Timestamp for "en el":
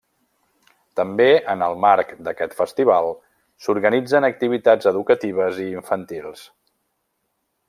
1.53-1.77